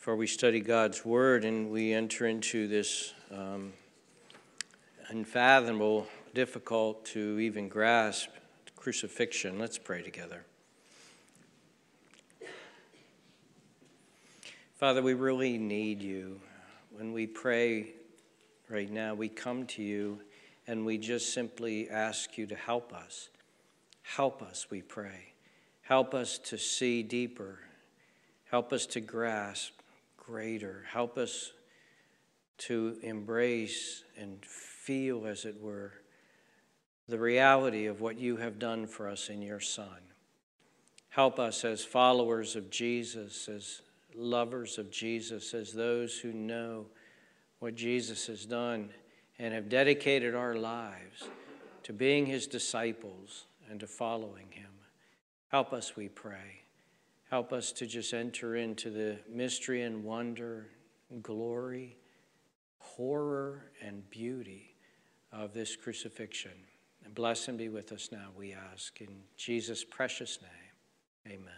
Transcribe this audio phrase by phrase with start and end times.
[0.00, 3.74] for we study God's Word and we enter into this um,
[5.10, 8.30] unfathomable, difficult to even grasp
[8.76, 9.58] crucifixion.
[9.58, 10.46] Let's pray together.
[14.78, 16.40] Father, we really need you.
[16.92, 17.88] When we pray
[18.70, 20.20] right now, we come to you
[20.66, 23.28] and we just simply ask you to help us.
[24.00, 25.34] Help us, we pray.
[25.82, 27.58] Help us to see deeper.
[28.46, 29.79] Help us to grasp
[30.30, 30.84] greater.
[30.88, 31.52] Help us
[32.56, 35.92] to embrace and feel, as it were,
[37.08, 39.98] the reality of what you have done for us in your Son.
[41.08, 43.82] Help us as followers of Jesus, as
[44.14, 46.86] lovers of Jesus, as those who know
[47.58, 48.90] what Jesus has done
[49.38, 51.24] and have dedicated our lives
[51.82, 54.70] to being his disciples and to following him.
[55.48, 56.59] Help us, we pray.
[57.30, 60.66] Help us to just enter into the mystery and wonder,
[61.22, 61.96] glory,
[62.78, 64.74] horror, and beauty
[65.30, 66.50] of this crucifixion.
[67.04, 69.00] And bless and be with us now, we ask.
[69.00, 71.52] In Jesus' precious name, amen.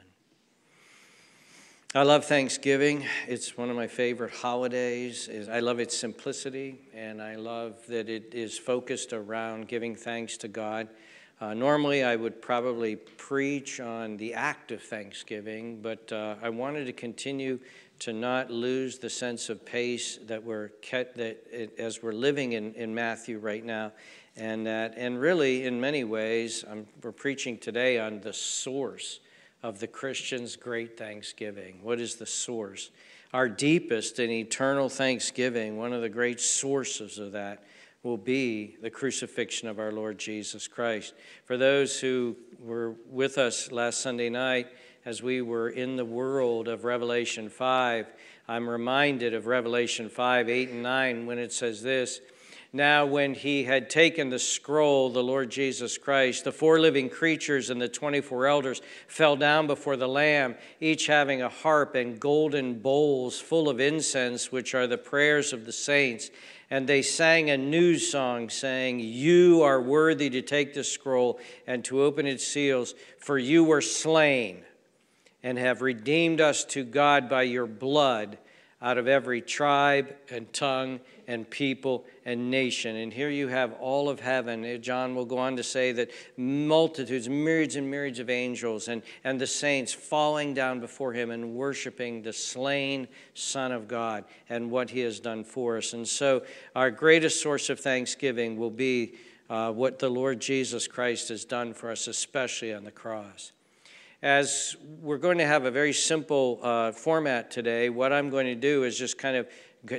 [1.95, 3.07] I love Thanksgiving.
[3.27, 5.31] It's one of my favorite holidays.
[5.51, 10.49] I love its simplicity, and I love that it is focused around giving thanks to
[10.49, 10.89] God.
[11.43, 16.85] Uh, normally, I would probably preach on the act of thanksgiving, but uh, I wanted
[16.85, 17.59] to continue
[17.99, 21.19] to not lose the sense of pace that we're that
[21.51, 23.91] it, as we're living in, in Matthew right now,
[24.37, 29.19] and that and really in many ways, I'm, we're preaching today on the source
[29.65, 31.81] of the Christian's great thanksgiving.
[31.83, 32.93] What is the source?
[33.33, 37.65] Our deepest and eternal thanksgiving, one of the great sources of that
[38.03, 41.15] will be the crucifixion of our Lord Jesus Christ.
[41.45, 44.67] For those who were with us last Sunday night,
[45.05, 48.07] as we were in the world of Revelation 5,
[48.49, 52.21] I'm reminded of Revelation 5 8 and 9 when it says this.
[52.75, 57.69] Now, when he had taken the scroll, the Lord Jesus Christ, the four living creatures
[57.69, 62.79] and the 24 elders fell down before the Lamb, each having a harp and golden
[62.79, 66.31] bowls full of incense, which are the prayers of the saints
[66.73, 71.85] and they sang a new song, saying, You are worthy to take the scroll and
[71.85, 74.65] to open its seals, for you were slain
[75.43, 78.39] and have redeemed us to God by your blood
[78.83, 80.99] out of every tribe and tongue
[81.29, 82.97] and people and nation.
[82.97, 84.65] And here you have all of heaven.
[84.65, 89.03] Uh, John will go on to say that multitudes, myriads and myriads of angels and,
[89.23, 94.71] and the saints falling down before him and worshiping the slain Son of God and
[94.71, 95.93] what he has done for us.
[95.93, 96.43] And so,
[96.75, 99.15] our greatest source of thanksgiving will be
[99.49, 103.53] uh, what the Lord Jesus Christ has done for us, especially on the cross
[104.23, 108.55] as we're going to have a very simple uh, format today, what I'm going to
[108.55, 109.49] do is just kind of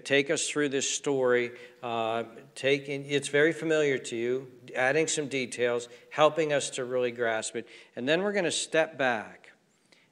[0.06, 1.52] take us through this story.
[1.82, 2.24] Uh,
[2.56, 7.68] taking, it's very familiar to you, adding some details, helping us to really grasp it.
[7.98, 9.52] And then we're going to step back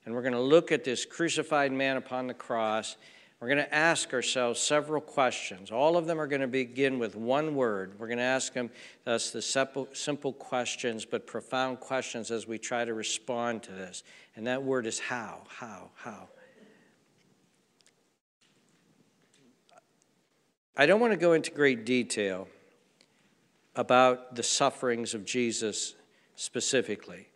[0.06, 2.98] and we're going to look at this crucified man upon the cross
[3.42, 5.72] we're going to ask ourselves several questions.
[5.72, 7.94] All of them are going to begin with one word.
[7.98, 8.70] We're going to ask them
[9.08, 14.04] us the simple, simple questions, but profound questions as we try to respond to this.
[14.36, 16.30] And that word is how, how, how.
[20.78, 22.48] I don't want to go into great detail
[23.76, 25.96] about the sufferings of Jesus
[26.36, 27.28] specifically,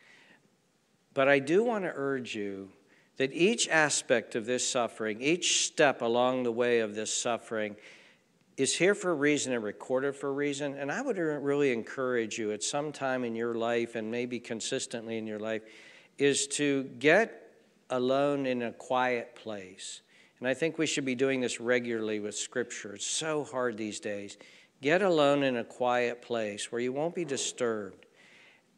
[1.16, 2.70] but I do want to urge you
[3.18, 7.76] that each aspect of this suffering, each step along the way of this suffering,
[8.58, 10.76] is here for a reason and recorded for a reason.
[10.76, 15.18] And I would really encourage you at some time in your life and maybe consistently
[15.18, 15.62] in your life
[16.18, 17.54] is to get
[17.90, 20.02] alone in a quiet place.
[20.40, 22.96] And I think we should be doing this regularly with Scripture.
[22.96, 24.38] It's so hard these days.
[24.82, 28.06] Get alone in a quiet place where you won't be disturbed.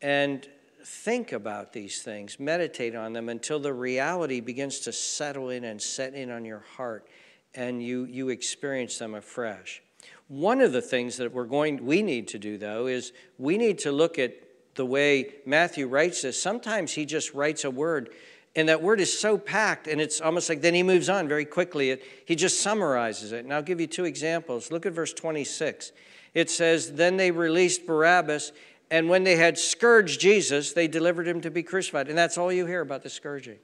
[0.02, 0.48] And
[0.88, 5.82] think about these things, meditate on them until the reality begins to settle in and
[5.82, 7.08] set in on your heart
[7.54, 9.82] and you, you experience them afresh.
[10.30, 13.80] One of the things that we're going we need to do though is we need
[13.80, 14.34] to look at
[14.76, 16.42] the way Matthew writes this.
[16.42, 18.12] Sometimes he just writes a word
[18.56, 21.46] and that word is so packed and it's almost like then he moves on very
[21.46, 21.90] quickly.
[21.90, 23.44] It, he just summarizes it.
[23.44, 24.72] And I'll give you two examples.
[24.72, 25.92] Look at verse 26.
[26.34, 28.54] It says, Then they released Barabbas
[28.90, 32.08] and when they had scourged Jesus, they delivered him to be crucified.
[32.08, 33.60] And that's all you hear about the scourging.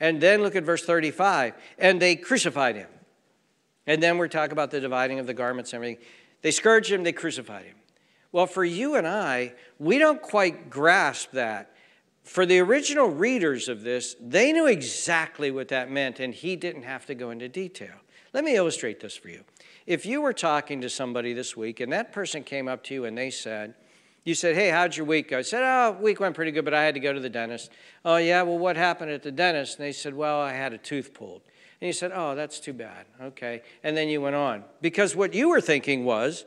[0.00, 1.54] And then look at verse 35.
[1.78, 2.88] And they crucified him.
[3.86, 6.04] And then we're talking about the dividing of the garments and everything.
[6.42, 7.74] They scourged him, they crucified him.
[8.30, 11.74] Well, for you and I, we don't quite grasp that.
[12.22, 16.82] for the original readers of this, they knew exactly what that meant, and he didn't
[16.82, 17.94] have to go into detail.
[18.34, 19.42] Let me illustrate this for you.
[19.86, 23.06] If you were talking to somebody this week and that person came up to you
[23.06, 23.74] and they said,
[24.28, 25.38] you said, Hey, how'd your week go?
[25.38, 27.72] I said, Oh, week went pretty good, but I had to go to the dentist.
[28.04, 29.78] Oh, yeah, well, what happened at the dentist?
[29.78, 31.40] And they said, Well, I had a tooth pulled.
[31.80, 33.06] And you said, Oh, that's too bad.
[33.22, 33.62] Okay.
[33.82, 34.64] And then you went on.
[34.82, 36.44] Because what you were thinking was,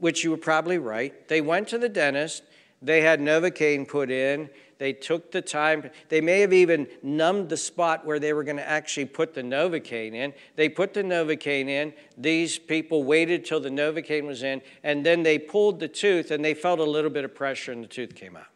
[0.00, 2.42] which you were probably right, they went to the dentist,
[2.82, 4.50] they had Novocaine put in,
[4.80, 5.90] they took the time.
[6.08, 9.42] They may have even numbed the spot where they were going to actually put the
[9.42, 10.32] Novocaine in.
[10.56, 11.92] They put the Novocaine in.
[12.16, 16.42] These people waited till the Novocaine was in, and then they pulled the tooth, and
[16.42, 18.46] they felt a little bit of pressure, and the tooth came out.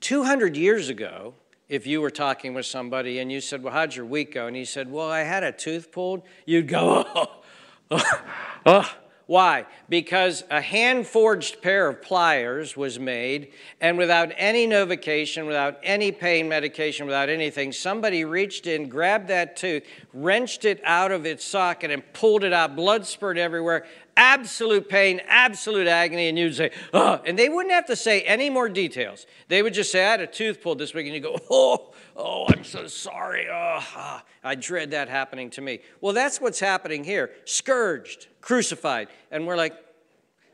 [0.00, 1.34] 200 years ago,
[1.68, 4.46] if you were talking with somebody and you said, Well, how'd your week go?
[4.46, 7.42] And he said, Well, I had a tooth pulled, you'd go, Oh,
[7.90, 8.22] oh,
[8.64, 8.94] oh.
[9.30, 9.66] Why?
[9.88, 16.10] Because a hand forged pair of pliers was made, and without any novocation, without any
[16.10, 21.44] pain medication, without anything, somebody reached in, grabbed that tooth, wrenched it out of its
[21.44, 23.86] socket, and pulled it out, blood spurt everywhere,
[24.16, 28.50] absolute pain, absolute agony, and you'd say, oh, and they wouldn't have to say any
[28.50, 29.26] more details.
[29.46, 31.92] They would just say, I had a tooth pulled this week, and you go, oh,
[32.20, 33.46] oh, I'm so sorry.
[33.50, 35.80] Oh, I dread that happening to me.
[36.00, 37.30] Well, that's what's happening here.
[37.44, 39.08] Scourged, crucified.
[39.30, 39.74] And we're like,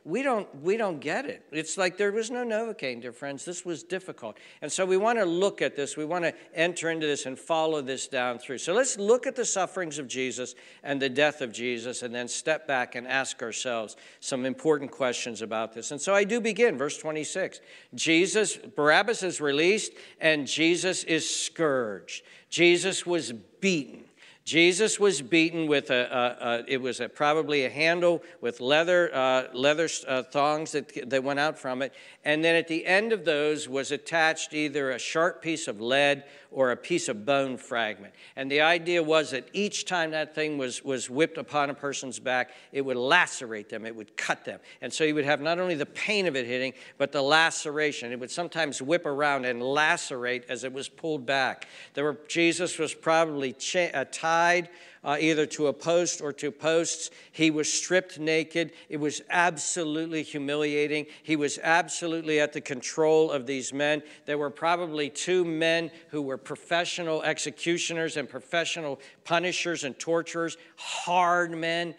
[0.06, 1.42] we don't, we don't get it.
[1.50, 3.44] It's like there was no Novocaine, dear friends.
[3.44, 4.38] This was difficult.
[4.62, 5.96] And so we want to look at this.
[5.96, 8.58] We want to enter into this and follow this down through.
[8.58, 10.54] So let's look at the sufferings of Jesus
[10.84, 15.42] and the death of Jesus and then step back and ask ourselves some important questions
[15.42, 15.90] about this.
[15.90, 17.60] And so I do begin, verse 26.
[17.96, 22.22] Jesus, Barabbas is released and Jesus is scourged.
[22.48, 24.05] Jesus was beaten.
[24.46, 26.04] Jesus was beaten with a,
[26.40, 31.10] a, a it was a, probably a handle with leather, uh, leather uh, thongs that,
[31.10, 31.92] that went out from it.
[32.24, 36.22] And then at the end of those was attached either a sharp piece of lead
[36.56, 38.14] or a piece of bone fragment.
[38.34, 42.18] And the idea was that each time that thing was, was whipped upon a person's
[42.18, 44.58] back, it would lacerate them, it would cut them.
[44.80, 48.10] And so you would have not only the pain of it hitting, but the laceration.
[48.10, 51.68] It would sometimes whip around and lacerate as it was pulled back.
[51.92, 54.70] There were, Jesus was probably cha- uh, tied
[55.06, 57.10] uh, either to a post or to posts.
[57.30, 58.72] He was stripped naked.
[58.88, 61.06] It was absolutely humiliating.
[61.22, 64.02] He was absolutely at the control of these men.
[64.26, 71.52] There were probably two men who were professional executioners and professional punishers and torturers, hard
[71.52, 71.94] men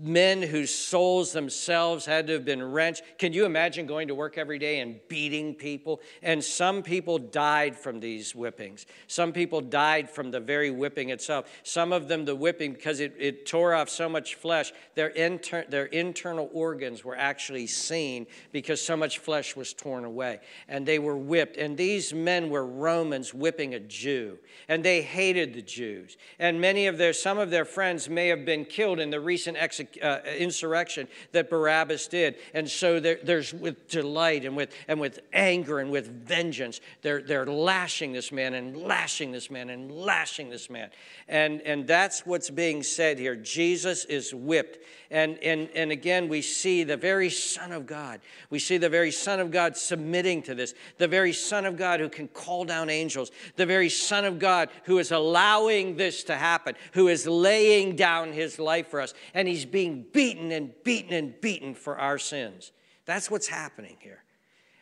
[0.00, 3.02] men whose souls themselves had to have been wrenched.
[3.18, 6.00] Can you imagine going to work every day and beating people?
[6.22, 8.86] And some people died from these whippings.
[9.06, 11.46] Some people died from the very whipping itself.
[11.62, 15.64] Some of them, the whipping, because it, it tore off so much flesh, their, inter-
[15.68, 20.40] their internal organs were actually seen because so much flesh was torn away.
[20.68, 21.56] And they were whipped.
[21.56, 24.38] And these men were Romans whipping a Jew.
[24.68, 26.16] And they hated the Jews.
[26.38, 29.56] And many of their, some of their friends may have been killed in the recent
[29.56, 32.36] execution uh, insurrection that Barabbas did.
[32.54, 37.22] And so there, there's with delight and with, and with anger and with vengeance, they're,
[37.22, 40.90] they're lashing this man and lashing this man and lashing this man.
[41.28, 43.36] And, and that's what's being said here.
[43.36, 44.78] Jesus is whipped.
[45.10, 48.20] And, and, and again, we see the very Son of God.
[48.50, 52.00] We see the very Son of God submitting to this, the very Son of God
[52.00, 56.34] who can call down angels, the very Son of God who is allowing this to
[56.34, 59.14] happen, who is laying down his life for us.
[59.34, 62.72] And he's being beaten and beaten and beaten for our sins.
[63.04, 64.24] That's what's happening here.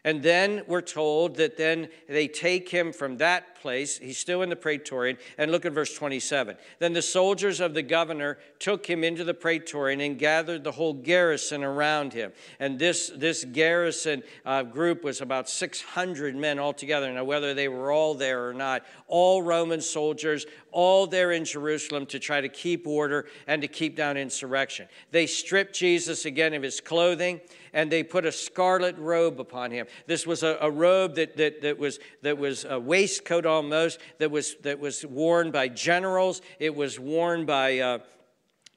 [0.05, 3.97] And then we're told that then they take him from that place.
[3.97, 5.17] He's still in the praetorium.
[5.39, 6.55] And look at verse 27.
[6.81, 10.93] Then the soldiers of the governor took him into the praetorium and gathered the whole
[10.93, 12.33] garrison around him.
[12.61, 17.11] And this, this garrison uh, group was about 600 men altogether.
[17.11, 22.05] Now, whether they were all there or not, all Roman soldiers, all there in Jerusalem
[22.07, 24.89] to try to keep order and to keep down insurrection.
[25.11, 27.41] They stripped Jesus again of his clothing
[27.75, 29.87] and they put a scarlet robe upon him.
[30.07, 34.31] This was a, a robe that, that, that, was, that was a waistcoat almost, that
[34.31, 37.79] was, that was worn by generals, it was worn by.
[37.79, 37.99] Uh,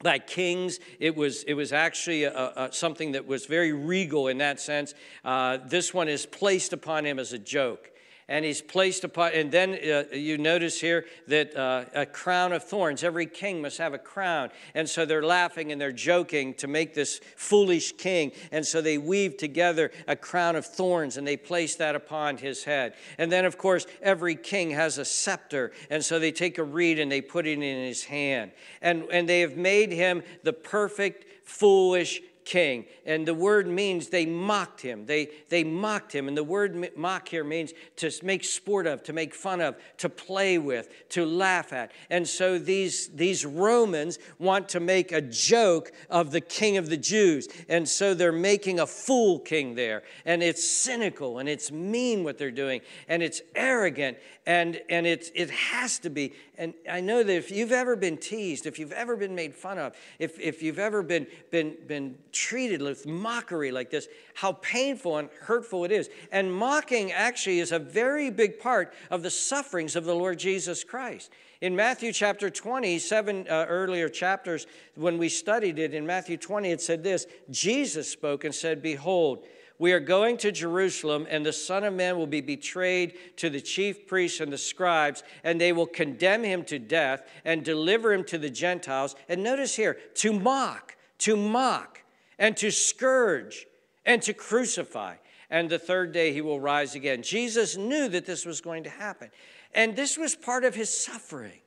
[0.00, 0.78] by kings.
[1.00, 4.94] It was, it was actually a, a, something that was very regal in that sense.
[5.24, 7.90] Uh, this one is placed upon him as a joke
[8.28, 12.62] and he's placed upon, and then uh, you notice here that uh, a crown of
[12.62, 13.02] thorns.
[13.02, 14.50] Every king must have a crown.
[14.74, 18.32] And so they're laughing and they're joking to make this foolish king.
[18.52, 22.64] And so they weave together a crown of thorns and they place that upon his
[22.64, 22.94] head.
[23.16, 25.72] And then, of course, every king has a scepter.
[25.88, 28.52] And so they take a reed and they put it in his hand.
[28.82, 32.86] And, and they have made him the perfect, foolish king.
[33.04, 35.04] And the word means they mocked him.
[35.04, 36.28] They, they mocked him.
[36.28, 40.08] And the word mock here means to make sport of, to make fun of, to
[40.08, 41.92] play with, to laugh at.
[42.08, 46.96] And so these, these Romans want to make a joke of the king of the
[46.96, 47.48] Jews.
[47.68, 50.02] And so they're making a fool king there.
[50.24, 52.80] And it's cynical and it's mean what they're doing.
[53.08, 54.16] And it's arrogant.
[54.46, 56.32] And, and it, it has to be.
[56.58, 59.78] And I know that if you've ever been teased, if you've ever been made fun
[59.78, 65.18] of, if, if you've ever been, been, been treated with mockery like this, how painful
[65.18, 66.10] and hurtful it is.
[66.32, 70.82] And mocking actually is a very big part of the sufferings of the Lord Jesus
[70.82, 71.30] Christ.
[71.60, 76.72] In Matthew chapter 20, seven uh, earlier chapters, when we studied it, in Matthew 20,
[76.72, 79.44] it said this Jesus spoke and said, Behold,
[79.78, 83.60] we are going to Jerusalem, and the Son of Man will be betrayed to the
[83.60, 88.24] chief priests and the scribes, and they will condemn him to death and deliver him
[88.24, 89.14] to the Gentiles.
[89.28, 92.02] And notice here, to mock, to mock,
[92.38, 93.66] and to scourge,
[94.04, 95.14] and to crucify.
[95.50, 97.22] And the third day he will rise again.
[97.22, 99.30] Jesus knew that this was going to happen.
[99.74, 101.60] And this was part of his suffering.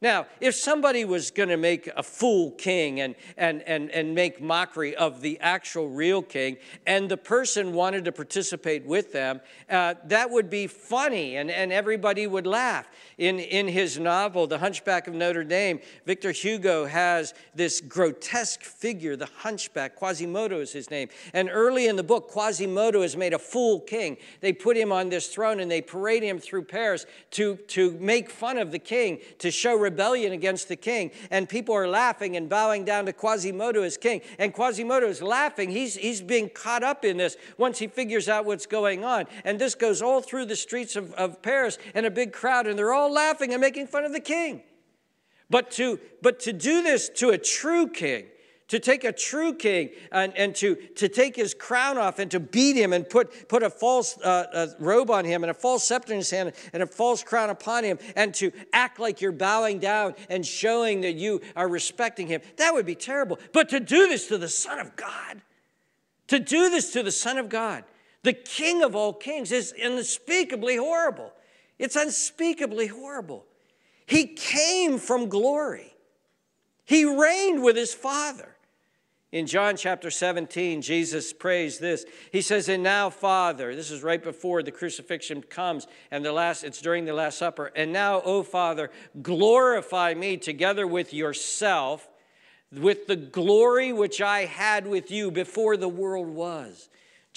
[0.00, 4.40] Now, if somebody was going to make a fool king and, and, and, and make
[4.40, 9.94] mockery of the actual real king, and the person wanted to participate with them, uh,
[10.04, 12.88] that would be funny and, and everybody would laugh.
[13.18, 19.16] In, in his novel, The Hunchback of Notre Dame, Victor Hugo has this grotesque figure,
[19.16, 19.96] the hunchback.
[19.96, 21.08] Quasimodo is his name.
[21.32, 24.16] And early in the book, Quasimodo is made a fool king.
[24.40, 28.30] They put him on this throne and they parade him through Paris to, to make
[28.30, 31.10] fun of the king, to show rebellion against the king.
[31.30, 34.20] And people are laughing and bowing down to Quasimodo as king.
[34.38, 35.70] And Quasimodo is laughing.
[35.70, 39.24] He's, he's being caught up in this once he figures out what's going on.
[39.44, 42.78] And this goes all through the streets of, of Paris and a big crowd, and
[42.78, 44.62] they're all laughing and making fun of the king.
[45.50, 48.26] But to, but to do this to a true king,
[48.68, 52.38] to take a true king and, and to, to take his crown off and to
[52.38, 55.84] beat him and put, put a false uh, a robe on him and a false
[55.84, 59.32] scepter in his hand and a false crown upon him and to act like you're
[59.32, 63.38] bowing down and showing that you are respecting him, that would be terrible.
[63.52, 65.40] But to do this to the Son of God,
[66.28, 67.84] to do this to the Son of God,
[68.22, 71.32] the King of all kings, is unspeakably horrible.
[71.78, 73.46] It's unspeakably horrible.
[74.04, 75.94] He came from glory,
[76.84, 78.56] he reigned with his Father.
[79.30, 82.06] In John chapter 17, Jesus prays this.
[82.32, 86.64] He says, And now, Father, this is right before the crucifixion comes, and the last,
[86.64, 87.70] it's during the Last Supper.
[87.76, 92.08] And now, O Father, glorify me together with yourself,
[92.72, 96.88] with the glory which I had with you before the world was.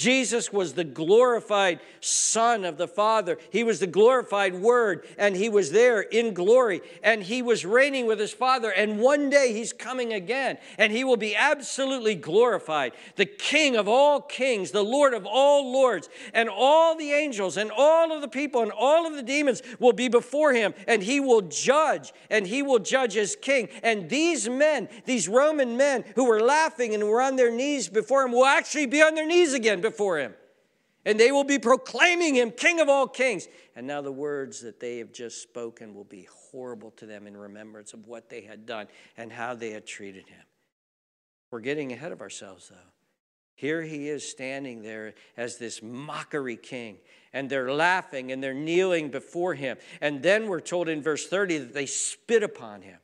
[0.01, 3.37] Jesus was the glorified Son of the Father.
[3.51, 8.07] He was the glorified Word, and He was there in glory, and He was reigning
[8.07, 8.71] with His Father.
[8.71, 12.93] And one day He's coming again, and He will be absolutely glorified.
[13.15, 17.69] The King of all kings, the Lord of all lords, and all the angels, and
[17.69, 21.19] all of the people, and all of the demons will be before Him, and He
[21.19, 23.69] will judge, and He will judge as King.
[23.83, 28.23] And these men, these Roman men who were laughing and were on their knees before
[28.23, 30.33] Him, will actually be on their knees again before him.
[31.05, 33.47] And they will be proclaiming him King of all kings.
[33.75, 37.35] And now the words that they have just spoken will be horrible to them in
[37.35, 40.43] remembrance of what they had done and how they had treated him.
[41.49, 42.91] We're getting ahead of ourselves, though.
[43.55, 46.97] Here he is standing there as this mockery king,
[47.33, 49.77] and they're laughing and they're kneeling before him.
[49.99, 52.97] And then we're told in verse 30 that they spit upon him.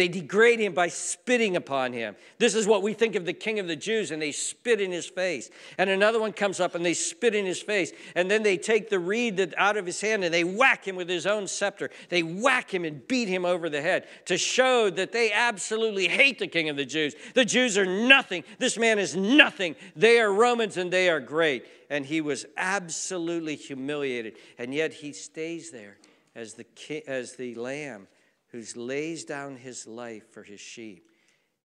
[0.00, 2.16] They degrade him by spitting upon him.
[2.38, 4.90] This is what we think of the king of the Jews, and they spit in
[4.90, 5.50] his face.
[5.76, 7.92] And another one comes up and they spit in his face.
[8.16, 11.10] And then they take the reed out of his hand and they whack him with
[11.10, 11.90] his own scepter.
[12.08, 16.38] They whack him and beat him over the head to show that they absolutely hate
[16.38, 17.14] the king of the Jews.
[17.34, 18.44] The Jews are nothing.
[18.58, 19.76] This man is nothing.
[19.94, 21.66] They are Romans and they are great.
[21.90, 24.36] And he was absolutely humiliated.
[24.56, 25.98] And yet he stays there
[26.34, 26.64] as the,
[27.06, 28.08] as the lamb
[28.50, 31.08] who lays down his life for his sheep.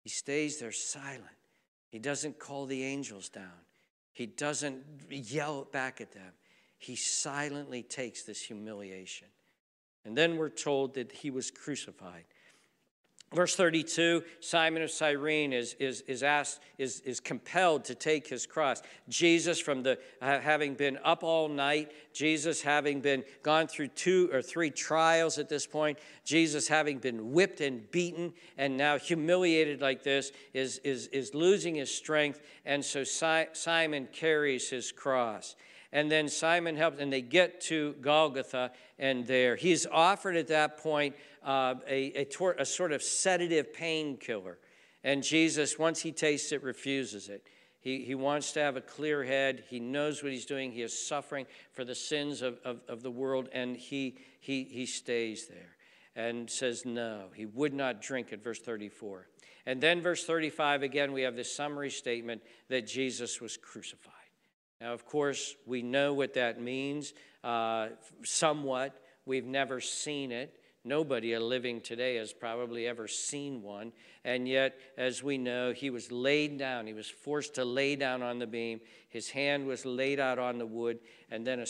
[0.01, 1.23] He stays there silent.
[1.89, 3.65] He doesn't call the angels down,
[4.11, 6.33] he doesn't yell back at them.
[6.77, 9.29] He silently takes this humiliation.
[10.03, 12.25] And then we're told that he was crucified.
[13.35, 18.45] Verse 32 Simon of Cyrene is, is, is asked, is, is compelled to take his
[18.45, 18.81] cross.
[19.09, 24.41] Jesus, from the having been up all night, Jesus having been gone through two or
[24.41, 30.01] three trials at this point, Jesus having been whipped and beaten and now humiliated like
[30.01, 32.41] this, is, is, is losing his strength.
[32.65, 35.55] And so si- Simon carries his cross
[35.95, 40.77] and then Simon helps, and they get to Golgotha, and there he's offered at that
[40.77, 41.15] point
[41.45, 44.57] uh, a, a, tor- a, sort of sedative painkiller.
[45.03, 47.45] And Jesus, once he tastes it, refuses it.
[47.79, 49.63] He, he wants to have a clear head.
[49.69, 50.71] He knows what he's doing.
[50.71, 54.87] He is suffering for the sins of, of, of the world, and he, he, he
[54.87, 55.75] stays there
[56.15, 57.25] and says no.
[57.35, 59.27] He would not drink it, verse 34.
[59.67, 64.13] And then, verse 35, again, we have this summary statement that Jesus was crucified.
[64.81, 67.89] Now, of course, we know what that means uh,
[68.23, 68.99] somewhat.
[69.25, 70.59] We've never seen it.
[70.87, 73.91] Nobody living today has probably ever seen one.
[74.23, 76.85] And yet, as we know, he was laid down.
[76.85, 78.79] He was forced to lay down on the beam.
[79.09, 80.99] His hand was laid out on the wood,
[81.31, 81.65] and then a,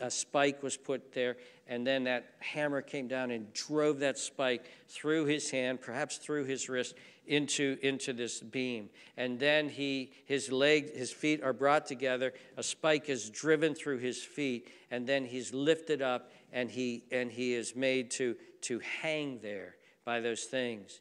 [0.00, 1.36] a spike was put there.
[1.68, 6.44] And then that hammer came down and drove that spike through his hand, perhaps through
[6.44, 6.96] his wrist,
[7.26, 8.88] into, into this beam.
[9.16, 12.32] And then he, his leg, his feet are brought together.
[12.56, 17.30] A spike is driven through his feet, and then he's lifted up and he, and
[17.30, 21.00] he is made to, to hang there by those things.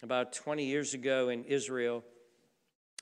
[0.00, 2.04] About 20 years ago in Israel,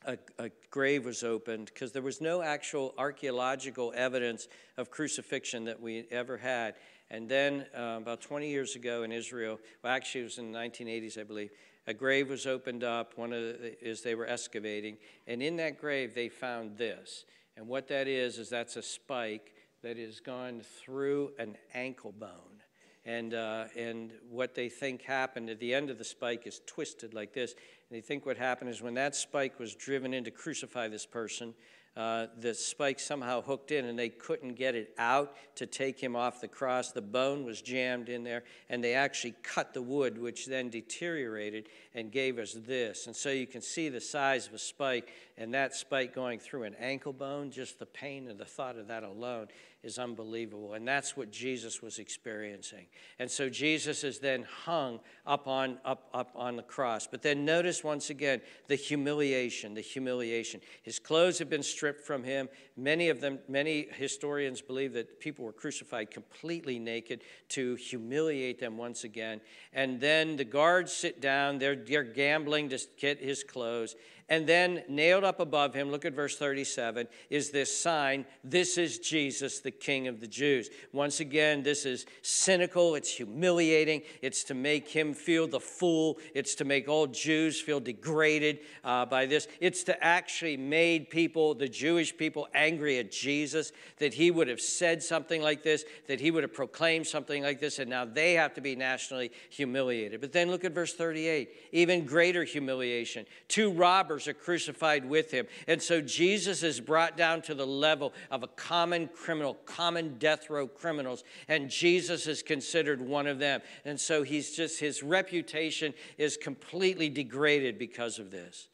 [0.06, 5.78] a, a grave was opened because there was no actual archaeological evidence of crucifixion that
[5.78, 6.74] we ever had.
[7.10, 10.58] And then, uh, about 20 years ago in Israel, well, actually, it was in the
[10.58, 11.50] 1980s, I believe,
[11.86, 15.78] a grave was opened up, one of the, as they were excavating, and in that
[15.78, 17.26] grave they found this.
[17.58, 19.52] And what that is, is that's a spike
[19.82, 22.62] that has gone through an ankle bone.
[23.06, 27.14] And, uh, and what they think happened at the end of the spike is twisted
[27.14, 27.52] like this.
[27.52, 31.06] And they think what happened is when that spike was driven in to crucify this
[31.06, 31.54] person,
[31.96, 36.14] uh, the spike somehow hooked in and they couldn't get it out to take him
[36.14, 36.92] off the cross.
[36.92, 41.68] The bone was jammed in there and they actually cut the wood, which then deteriorated
[41.92, 43.06] and gave us this.
[43.06, 46.62] And so you can see the size of a spike and that spike going through
[46.62, 49.48] an ankle bone, just the pain and the thought of that alone
[49.82, 50.74] is unbelievable.
[50.74, 52.86] And that's what Jesus was experiencing.
[53.18, 57.06] And so Jesus is then hung up on, up, up on the cross.
[57.06, 60.60] But then notice once again the humiliation, the humiliation.
[60.82, 62.48] His clothes have been stripped from him.
[62.76, 68.76] Many of them, many historians believe that people were crucified completely naked to humiliate them
[68.76, 69.40] once again.
[69.72, 73.96] And then the guards sit down, they're, they're gambling to get his clothes.
[74.30, 79.00] And then nailed up above him, look at verse 37, is this sign This is
[79.00, 80.70] Jesus, the King of the Jews.
[80.92, 86.54] Once again, this is cynical, it's humiliating, it's to make him feel the fool, it's
[86.54, 89.48] to make all Jews feel degraded uh, by this.
[89.58, 94.60] It's to actually made people, the Jewish people, angry at Jesus, that he would have
[94.60, 98.34] said something like this, that he would have proclaimed something like this, and now they
[98.34, 100.20] have to be nationally humiliated.
[100.20, 103.26] But then look at verse 38, even greater humiliation.
[103.48, 105.46] Two robbers robbers are crucified with him.
[105.66, 110.50] And so Jesus is brought down to the level of a common criminal, common death
[110.50, 113.60] row criminals, and Jesus is considered one of them.
[113.84, 118.68] And so he's just, his reputation is completely degraded because of this.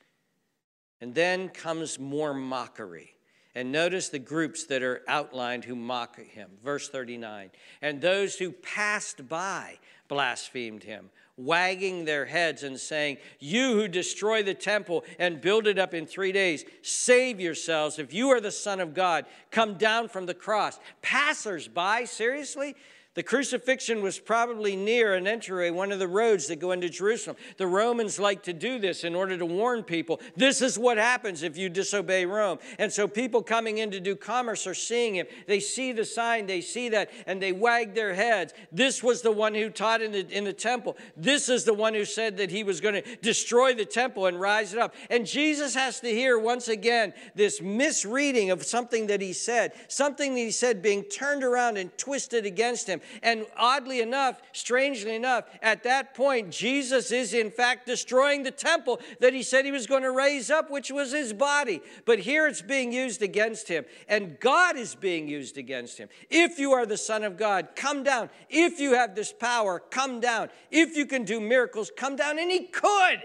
[1.00, 3.12] And then comes more mockery.
[3.54, 6.50] And notice the groups that are outlined who mock him.
[6.62, 7.50] Verse 39.
[7.80, 9.78] And those who passed by
[10.08, 15.78] blasphemed him wagging their heads and saying, You who destroy the temple and build it
[15.78, 17.98] up in three days, save yourselves.
[17.98, 20.78] If you are the Son of God, come down from the cross.
[21.02, 22.74] Passers by, seriously?
[23.16, 27.38] The crucifixion was probably near an entryway, one of the roads that go into Jerusalem.
[27.56, 31.42] The Romans like to do this in order to warn people this is what happens
[31.42, 32.58] if you disobey Rome.
[32.78, 35.26] And so people coming in to do commerce are seeing him.
[35.46, 38.52] They see the sign, they see that, and they wag their heads.
[38.70, 40.98] This was the one who taught in the, in the temple.
[41.16, 44.38] This is the one who said that he was going to destroy the temple and
[44.38, 44.94] rise it up.
[45.08, 50.34] And Jesus has to hear once again this misreading of something that he said, something
[50.34, 53.00] that he said being turned around and twisted against him.
[53.22, 59.00] And oddly enough, strangely enough, at that point, Jesus is in fact destroying the temple
[59.20, 61.80] that he said he was going to raise up, which was his body.
[62.04, 66.08] But here it's being used against him, and God is being used against him.
[66.30, 68.30] If you are the Son of God, come down.
[68.48, 70.50] If you have this power, come down.
[70.70, 72.38] If you can do miracles, come down.
[72.38, 73.22] And he could,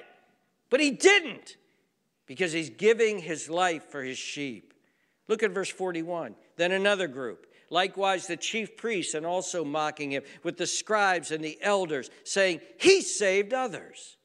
[0.70, 1.58] but he didn't
[2.26, 4.74] because he's giving his life for his sheep.
[5.28, 6.36] Look at verse 41.
[6.58, 11.44] Then another group likewise the chief priests, and also mocking him with the scribes and
[11.44, 14.18] the elders, saying, He saved others.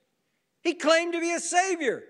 [0.62, 2.02] He claimed to be a savior.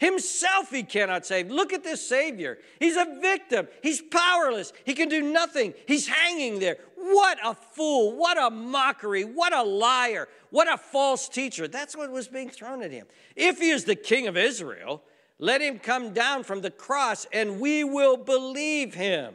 [0.00, 1.50] Himself he cannot save.
[1.50, 2.56] Look at this Savior.
[2.78, 3.68] He's a victim.
[3.82, 4.72] He's powerless.
[4.86, 5.74] He can do nothing.
[5.86, 6.78] He's hanging there.
[6.96, 8.16] What a fool.
[8.16, 9.24] What a mockery.
[9.24, 10.26] What a liar.
[10.48, 11.68] What a false teacher.
[11.68, 13.06] That's what was being thrown at him.
[13.36, 15.02] If he is the king of Israel,
[15.38, 19.34] let him come down from the cross and we will believe him.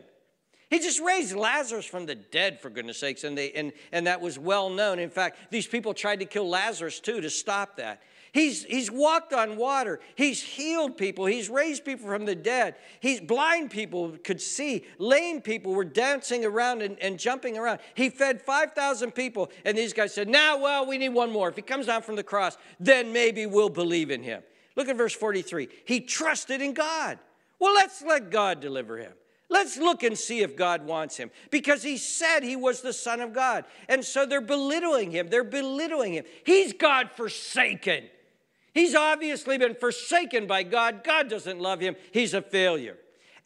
[0.75, 4.19] He just raised Lazarus from the dead, for goodness sakes, and, they, and, and that
[4.19, 4.99] was well known.
[4.99, 8.01] In fact, these people tried to kill Lazarus too to stop that.
[8.33, 10.01] He's, he's walked on water.
[10.15, 11.27] He's healed people.
[11.27, 12.75] He's raised people from the dead.
[12.99, 14.83] He's blind people could see.
[14.97, 17.79] Lame people were dancing around and, and jumping around.
[17.93, 19.51] He fed 5,000 people.
[19.63, 21.47] And these guys said, now, well, we need one more.
[21.47, 24.43] If he comes down from the cross, then maybe we'll believe in him.
[24.75, 25.69] Look at verse 43.
[25.85, 27.17] He trusted in God.
[27.59, 29.13] Well, let's let God deliver him.
[29.55, 33.21] Let's look and see if God wants him because he said he was the Son
[33.21, 33.63] of God.
[33.87, 35.29] And so they're belittling him.
[35.29, 36.25] They're belittling him.
[36.45, 38.03] He's God forsaken.
[38.73, 41.05] He's obviously been forsaken by God.
[41.05, 41.95] God doesn't love him.
[42.11, 42.97] He's a failure.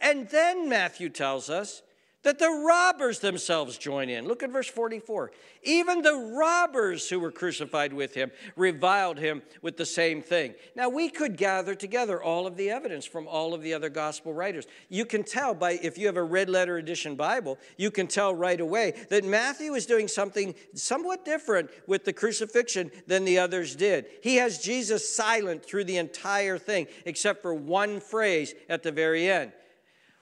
[0.01, 1.83] And then Matthew tells us
[2.23, 4.27] that the robbers themselves join in.
[4.27, 5.32] Look at verse 44.
[5.63, 10.53] Even the robbers who were crucified with him reviled him with the same thing.
[10.75, 14.34] Now, we could gather together all of the evidence from all of the other gospel
[14.34, 14.67] writers.
[14.89, 18.36] You can tell by, if you have a red letter edition Bible, you can tell
[18.36, 23.75] right away that Matthew is doing something somewhat different with the crucifixion than the others
[23.75, 24.08] did.
[24.21, 29.29] He has Jesus silent through the entire thing, except for one phrase at the very
[29.29, 29.53] end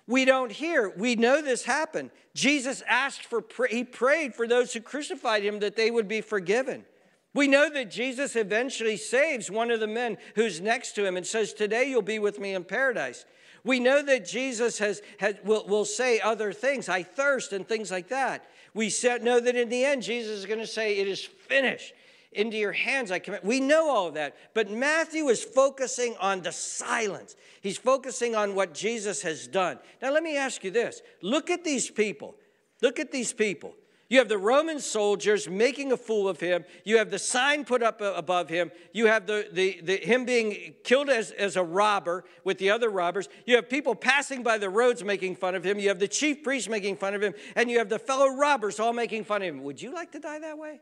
[0.07, 0.89] we don't hear.
[0.89, 2.11] We know this happened.
[2.33, 6.85] Jesus asked for, he prayed for those who crucified him that they would be forgiven.
[7.33, 11.27] We know that Jesus eventually saves one of the men who's next to him and
[11.27, 13.25] says, Today you'll be with me in paradise.
[13.63, 17.91] We know that Jesus has, has will, will say other things, I thirst, and things
[17.91, 18.45] like that.
[18.73, 18.91] We
[19.21, 21.93] know that in the end, Jesus is going to say, It is finished
[22.31, 23.43] into your hands I commit.
[23.43, 24.35] We know all of that.
[24.53, 27.35] But Matthew is focusing on the silence.
[27.61, 29.79] He's focusing on what Jesus has done.
[30.01, 32.35] Now, let me ask you this look at these people.
[32.81, 33.73] Look at these people.
[34.09, 36.63] You have the Roman soldiers making a fool of him.
[36.85, 38.71] You have the sign put up above him.
[38.93, 42.89] You have the, the, the, him being killed as, as a robber with the other
[42.89, 43.27] robbers.
[43.45, 45.77] You have people passing by the roads making fun of him.
[45.77, 47.33] You have the chief priest making fun of him.
[47.55, 49.63] And you have the fellow robbers all making fun of him.
[49.63, 50.79] Would you like to die that way?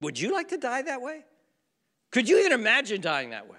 [0.00, 1.24] Would you like to die that way?
[2.10, 3.58] Could you even imagine dying that way?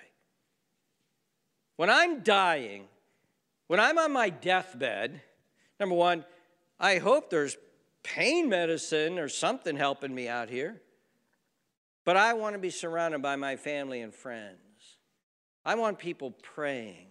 [1.78, 2.86] When I'm dying,
[3.68, 5.22] when I'm on my deathbed,
[5.80, 6.26] number one,
[6.80, 7.58] I hope there's
[8.04, 10.82] pain medicine or something helping me out here.
[12.04, 14.58] But I want to be surrounded by my family and friends.
[15.64, 17.11] I want people praying.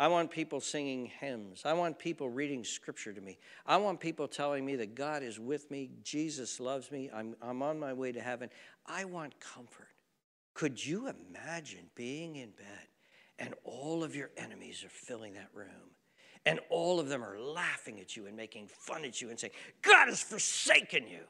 [0.00, 1.66] I want people singing hymns.
[1.66, 3.36] I want people reading scripture to me.
[3.66, 7.62] I want people telling me that God is with me, Jesus loves me, I'm, I'm
[7.62, 8.48] on my way to heaven.
[8.86, 9.88] I want comfort.
[10.54, 12.86] Could you imagine being in bed
[13.38, 15.92] and all of your enemies are filling that room?
[16.46, 19.52] And all of them are laughing at you and making fun at you and saying,
[19.82, 21.24] God has forsaken you.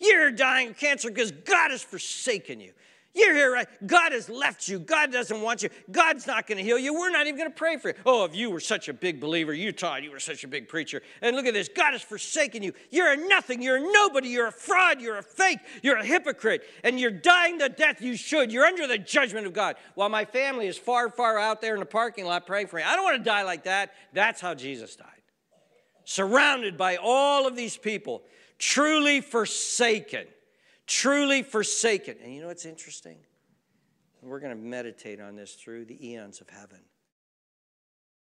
[0.00, 2.72] You're dying of cancer because God has forsaken you.
[3.14, 3.66] You're here, right?
[3.86, 4.78] God has left you.
[4.78, 5.70] God doesn't want you.
[5.90, 6.92] God's not going to heal you.
[6.92, 7.94] We're not even going to pray for you.
[8.04, 10.68] Oh, if you were such a big believer, you taught, you were such a big
[10.68, 11.02] preacher.
[11.22, 12.72] And look at this God has forsaken you.
[12.90, 13.62] You're a nothing.
[13.62, 14.28] You're a nobody.
[14.28, 15.00] You're a fraud.
[15.00, 15.58] You're a fake.
[15.82, 16.62] You're a hypocrite.
[16.84, 18.52] And you're dying the death you should.
[18.52, 19.76] You're under the judgment of God.
[19.94, 22.82] While my family is far, far out there in the parking lot praying for me.
[22.82, 23.94] I don't want to die like that.
[24.12, 25.06] That's how Jesus died.
[26.04, 28.22] Surrounded by all of these people,
[28.58, 30.26] truly forsaken
[30.88, 32.16] truly forsaken.
[32.22, 33.18] And you know what's interesting?
[34.22, 36.80] We're going to meditate on this through the eons of heaven.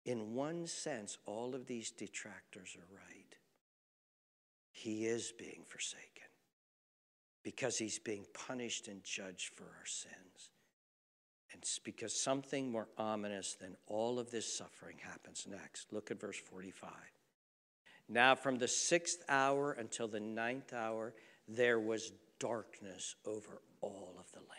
[0.05, 3.35] In one sense, all of these detractors are right.
[4.71, 6.05] He is being forsaken
[7.43, 10.51] because he's being punished and judged for our sins.
[11.51, 15.91] And it's because something more ominous than all of this suffering happens next.
[15.91, 16.91] Look at verse 45.
[18.07, 21.13] Now, from the sixth hour until the ninth hour,
[21.47, 24.49] there was darkness over all of the land.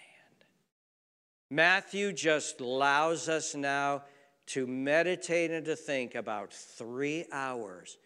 [1.50, 4.02] Matthew just allows us now
[4.46, 7.98] to meditate and to think about three hours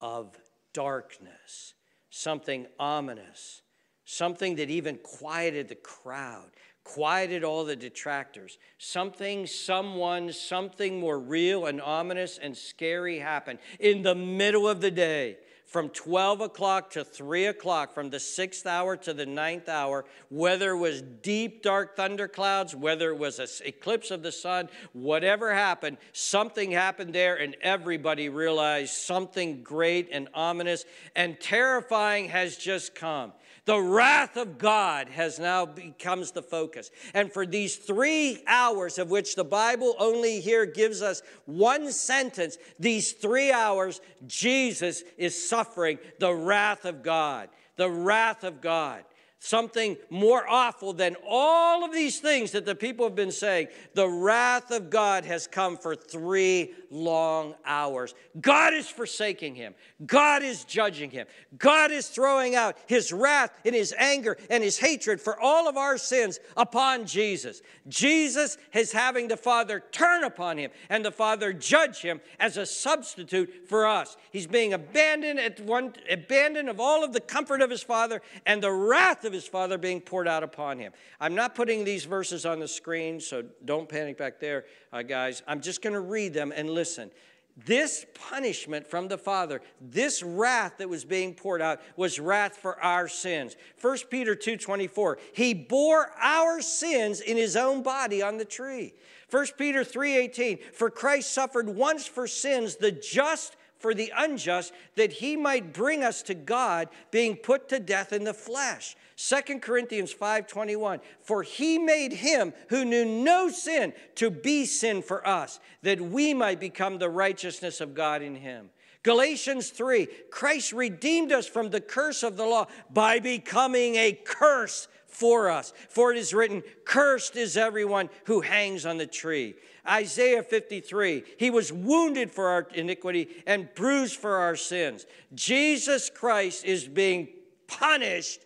[0.00, 0.36] of
[0.72, 1.74] darkness,
[2.10, 3.62] something ominous,
[4.04, 6.50] something that even quieted the crowd,
[6.84, 8.58] quieted all the detractors.
[8.78, 14.90] Something, someone, something more real and ominous and scary happened in the middle of the
[14.90, 20.04] day from 12 o'clock to 3 o'clock, from the sixth hour to the ninth hour,
[20.28, 25.52] whether it was deep, dark thunderclouds, whether it was an eclipse of the sun, whatever
[25.52, 30.84] happened, something happened there, and everybody realized something great and ominous
[31.16, 33.32] and terrifying has just come.
[33.66, 36.90] The wrath of God has now becomes the focus.
[37.14, 42.58] And for these three hours, of which the Bible only here gives us one sentence,
[42.78, 47.48] these three hours, Jesus is suffering the wrath of God.
[47.76, 49.02] The wrath of God.
[49.44, 53.68] Something more awful than all of these things that the people have been saying.
[53.92, 58.14] The wrath of God has come for three long hours.
[58.40, 59.74] God is forsaking him.
[60.06, 61.26] God is judging him.
[61.58, 65.76] God is throwing out his wrath and his anger and his hatred for all of
[65.76, 67.60] our sins upon Jesus.
[67.86, 72.64] Jesus is having the Father turn upon him and the Father judge him as a
[72.64, 74.16] substitute for us.
[74.30, 78.62] He's being abandoned at one abandoned of all of the comfort of his Father and
[78.62, 80.92] the wrath of his Father being poured out upon him.
[81.20, 85.42] I'm not putting these verses on the screen, so don't panic back there, uh, guys.
[85.46, 87.10] I'm just going to read them and listen.
[87.56, 92.80] This punishment from the Father, this wrath that was being poured out was wrath for
[92.82, 93.54] our sins.
[93.80, 95.18] 1 Peter 2:24.
[95.32, 98.94] He bore our sins in his own body on the tree.
[99.30, 100.58] 1 Peter 3:18.
[100.72, 106.02] For Christ suffered once for sins, the just for the unjust, that he might bring
[106.02, 108.96] us to God, being put to death in the flesh.
[109.16, 115.26] 2 Corinthians 5:21 For he made him who knew no sin to be sin for
[115.26, 118.70] us that we might become the righteousness of God in him.
[119.02, 124.88] Galatians 3 Christ redeemed us from the curse of the law by becoming a curse
[125.06, 125.72] for us.
[125.88, 129.54] For it is written, Cursed is everyone who hangs on the tree.
[129.86, 135.06] Isaiah 53, he was wounded for our iniquity and bruised for our sins.
[135.34, 137.28] Jesus Christ is being
[137.68, 138.40] punished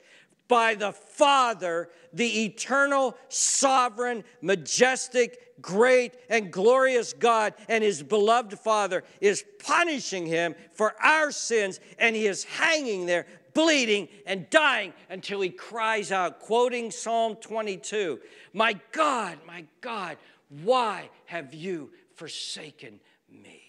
[0.49, 9.05] by the Father, the eternal, sovereign, majestic, great, and glorious God, and his beloved Father
[9.21, 15.41] is punishing him for our sins, and he is hanging there, bleeding and dying until
[15.41, 18.21] he cries out, quoting Psalm 22
[18.53, 20.17] My God, my God,
[20.49, 23.63] why have you forsaken me?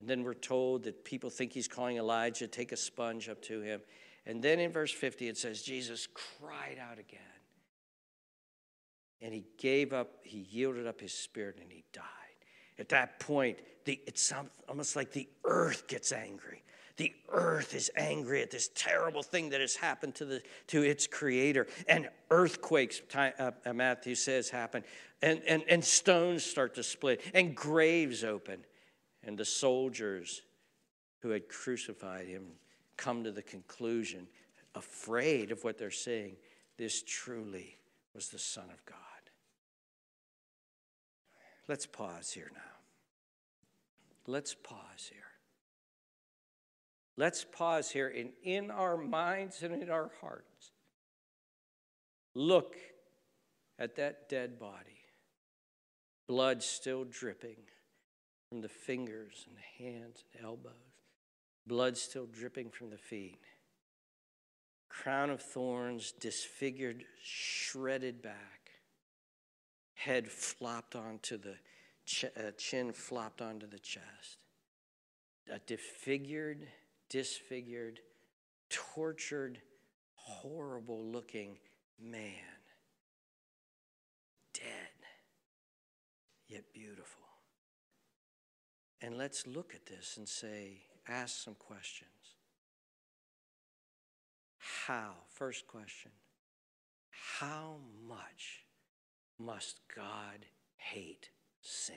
[0.00, 3.60] And then we're told that people think he's calling Elijah, take a sponge up to
[3.60, 3.80] him.
[4.28, 7.20] And then in verse 50, it says, Jesus cried out again.
[9.22, 12.04] And he gave up, he yielded up his spirit, and he died.
[12.78, 14.32] At that point, the, it's
[14.68, 16.62] almost like the earth gets angry.
[16.98, 21.06] The earth is angry at this terrible thing that has happened to, the, to its
[21.06, 21.66] creator.
[21.88, 23.30] And earthquakes, uh,
[23.64, 24.84] uh, Matthew says, happen.
[25.22, 27.22] And, and, and stones start to split.
[27.32, 28.64] And graves open.
[29.24, 30.42] And the soldiers
[31.22, 32.44] who had crucified him
[32.98, 34.26] come to the conclusion,
[34.74, 36.36] afraid of what they're seeing,
[36.76, 37.78] this truly
[38.14, 38.96] was the Son of God.
[41.66, 42.60] Let's pause here now.
[44.26, 45.22] Let's pause here.
[47.16, 50.70] Let's pause here and in our minds and in our hearts,
[52.34, 52.76] look
[53.78, 55.00] at that dead body,
[56.28, 57.56] blood still dripping
[58.48, 60.72] from the fingers and the hands and elbows,
[61.68, 63.38] blood still dripping from the feet,
[64.88, 68.70] crown of thorns, disfigured, shredded back,
[69.94, 71.56] head flopped onto the
[72.06, 74.44] ch- uh, chin, flopped onto the chest,
[75.52, 76.66] a disfigured,
[77.10, 78.00] disfigured,
[78.70, 79.60] tortured,
[80.14, 81.58] horrible looking
[82.00, 82.32] man.
[84.54, 85.06] Dead,
[86.48, 87.22] yet beautiful.
[89.00, 92.10] And let's look at this and say, ask some questions.
[94.86, 95.12] How?
[95.34, 96.10] First question
[97.10, 98.64] How much
[99.38, 101.96] must God hate sin?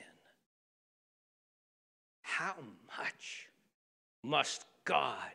[2.22, 2.54] How
[2.98, 3.48] much
[4.22, 5.32] must God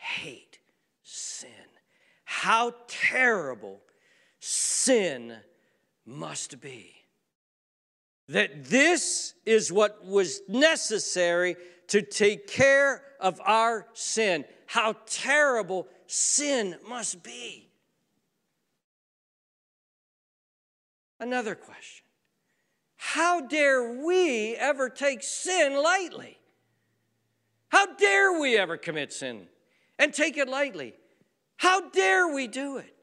[0.00, 0.58] hate
[1.02, 1.50] sin.
[2.24, 3.80] How terrible
[4.38, 5.36] sin
[6.06, 6.94] must be.
[8.28, 11.56] That this is what was necessary
[11.90, 14.44] to take care of our sin.
[14.66, 17.68] How terrible sin must be.
[21.18, 22.04] Another question
[22.96, 26.38] How dare we ever take sin lightly?
[27.68, 29.46] How dare we ever commit sin
[29.98, 30.94] and take it lightly?
[31.56, 32.94] How dare we do it?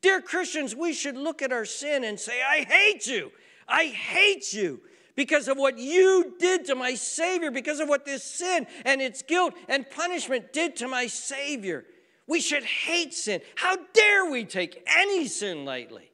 [0.00, 3.32] Dear Christians, we should look at our sin and say, I hate you.
[3.66, 4.80] I hate you
[5.16, 9.22] because of what you did to my Savior, because of what this sin and its
[9.22, 11.84] guilt and punishment did to my Savior.
[12.26, 13.40] We should hate sin.
[13.54, 16.10] How dare we take any sin lightly?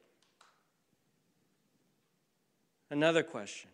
[2.90, 3.70] Another question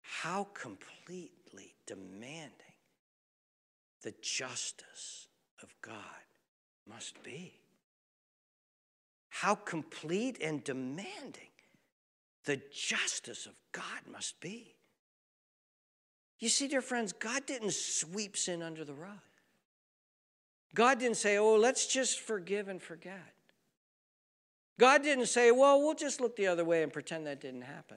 [0.00, 2.52] How completely demanding
[4.02, 5.28] the justice
[5.62, 5.94] of God
[6.88, 7.52] must be.
[9.28, 11.47] How complete and demanding
[12.44, 14.74] the justice of God must be.
[16.38, 19.18] You see, dear friends, God didn't sweep sin under the rug.
[20.74, 23.34] God didn't say, oh, let's just forgive and forget.
[24.78, 27.96] God didn't say, well, we'll just look the other way and pretend that didn't happen.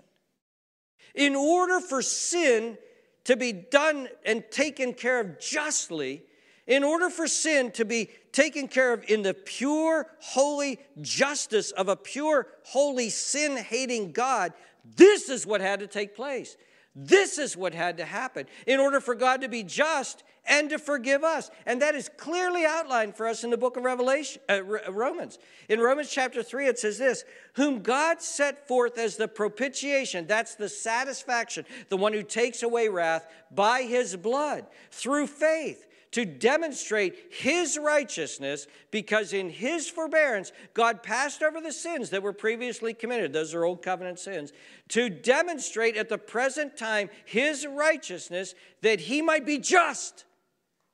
[1.14, 2.78] In order for sin
[3.26, 6.24] to be done and taken care of justly,
[6.72, 11.90] in order for sin to be taken care of in the pure, holy justice of
[11.90, 14.54] a pure, holy, sin hating God,
[14.96, 16.56] this is what had to take place.
[16.96, 20.80] This is what had to happen in order for God to be just and to
[20.80, 21.52] forgive us.
[21.66, 25.40] And that is clearly outlined for us in the book of Revelation, uh, Romans.
[25.68, 30.56] In Romans chapter 3, it says this Whom God set forth as the propitiation, that's
[30.56, 37.16] the satisfaction, the one who takes away wrath by his blood through faith to demonstrate
[37.32, 43.34] his righteousness because in his forbearance God passed over the sins that were previously committed.
[43.34, 44.52] Those are old covenant sins.
[44.90, 50.26] To demonstrate at the present time his righteousness that he might be just.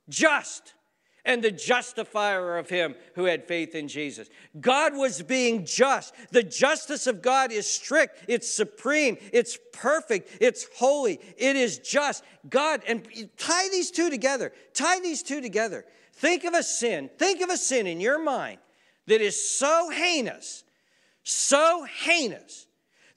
[0.09, 0.73] Just
[1.27, 4.29] and the justifier of him who had faith in Jesus.
[4.59, 6.15] God was being just.
[6.31, 12.23] The justice of God is strict, it's supreme, it's perfect, it's holy, it is just.
[12.49, 13.05] God, and
[13.37, 15.85] tie these two together, tie these two together.
[16.13, 18.59] Think of a sin, think of a sin in your mind
[19.05, 20.63] that is so heinous,
[21.23, 22.67] so heinous,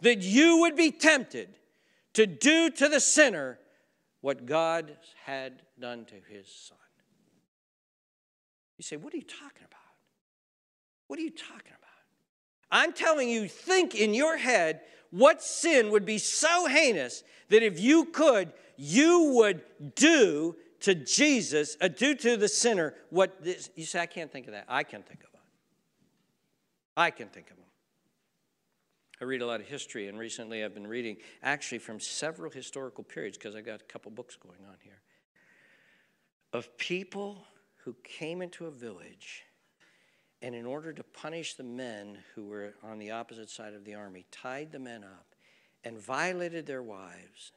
[0.01, 1.49] that you would be tempted
[2.15, 3.59] to do to the sinner
[4.21, 6.77] what God had done to his son.
[8.81, 9.79] You say, What are you talking about?
[11.07, 11.91] What are you talking about?
[12.71, 17.79] I'm telling you, think in your head what sin would be so heinous that if
[17.79, 19.61] you could, you would
[19.97, 23.69] do to Jesus, uh, do to the sinner what this.
[23.77, 24.65] You say, I can't think of that.
[24.67, 25.41] I can think of it.
[26.97, 27.67] I can think of them.
[29.21, 33.05] I read a lot of history, and recently I've been reading actually from several historical
[33.05, 35.03] periods because I got a couple books going on here
[36.55, 37.45] of people
[37.85, 39.45] who came into a village
[40.43, 43.95] and, in order to punish the men who were on the opposite side of the
[43.95, 45.35] army, tied the men up
[45.85, 47.53] and violated their wives.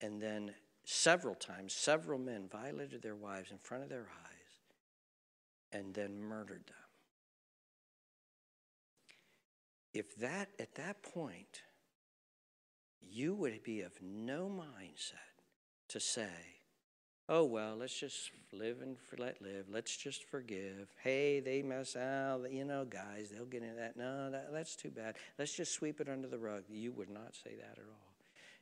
[0.00, 0.54] And then,
[0.84, 4.30] several times, several men violated their wives in front of their eyes
[5.72, 6.76] and then murdered them.
[9.92, 11.62] If that, at that point,
[13.00, 15.42] you would be of no mindset
[15.88, 16.59] to say,
[17.30, 19.66] oh, well, let's just live and let live.
[19.72, 20.88] Let's just forgive.
[21.02, 22.42] Hey, they mess out.
[22.50, 23.96] You know, guys, they'll get into that.
[23.96, 25.14] No, that, that's too bad.
[25.38, 26.64] Let's just sweep it under the rug.
[26.68, 28.10] You would not say that at all.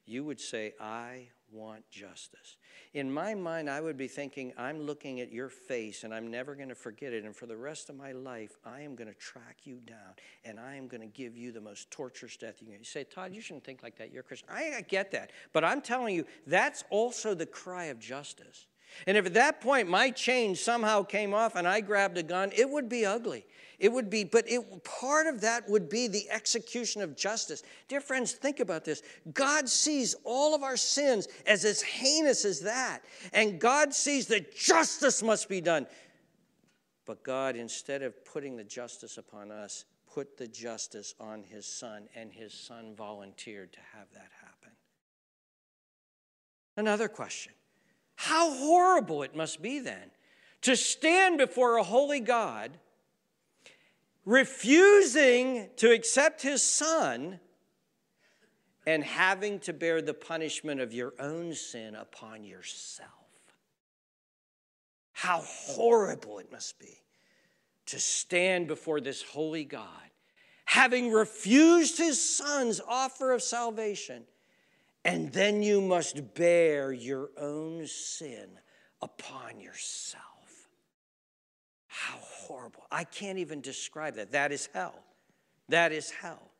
[0.07, 2.57] You would say, I want justice.
[2.95, 6.55] In my mind, I would be thinking, I'm looking at your face and I'm never
[6.55, 7.25] going to forget it.
[7.25, 10.59] And for the rest of my life, I am going to track you down and
[10.59, 12.79] I am going to give you the most torturous death you can.
[12.79, 14.13] You say, Todd, you shouldn't think like that.
[14.13, 14.49] You're a Christian.
[14.53, 15.33] I, I get that.
[15.53, 18.67] But I'm telling you, that's also the cry of justice.
[19.07, 22.51] And if at that point my chain somehow came off and I grabbed a gun,
[22.57, 23.47] it would be ugly.
[23.79, 27.63] It would be, but it, part of that would be the execution of justice.
[27.87, 29.03] Dear friends, think about this.
[29.33, 33.03] God sees all of our sins as as heinous as that.
[33.33, 35.87] And God sees that justice must be done.
[37.07, 42.09] But God, instead of putting the justice upon us, put the justice on his son,
[42.17, 44.73] and his son volunteered to have that happen.
[46.77, 47.53] Another question
[48.21, 50.11] How horrible it must be then
[50.63, 52.77] to stand before a holy God
[54.25, 57.39] refusing to accept his son
[58.89, 63.09] and having to bear the punishment of your own sin upon yourself.
[65.13, 66.99] How horrible it must be
[67.87, 70.11] to stand before this holy God,
[70.65, 74.25] having refused his son's offer of salvation,
[75.09, 78.47] and then you must bear your own sin
[79.01, 80.69] upon yourself.
[81.87, 82.83] How horrible.
[82.93, 84.33] I can't even describe that.
[84.33, 85.03] That is hell.
[85.71, 86.51] That is hell.